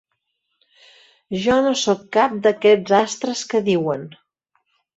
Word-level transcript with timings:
Jo 1.43 1.57
no 1.67 1.75
soc 1.83 2.01
cap 2.19 2.35
d'aquests 2.47 2.97
astres 3.03 3.47
que 3.53 3.65
diuen. 3.71 4.11